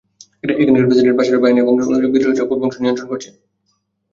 [0.53, 3.29] এখন প্রেসিডেন্ট বাশারের বাহিনী সেখানকার পশ্চিমাংশ এবং বিদ্রোহীরা পূর্বাংশ নিয়ন্ত্রণ করছে।